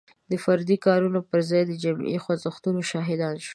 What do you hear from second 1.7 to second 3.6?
جمعي خوځښتونو شاهدان شو.